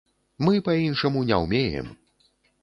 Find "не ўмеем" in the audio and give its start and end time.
1.33-1.93